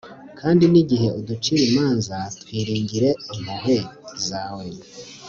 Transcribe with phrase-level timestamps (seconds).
[0.39, 3.77] kandi n'igihe uducira imanza twiringire impuhwe
[4.27, 4.67] zawe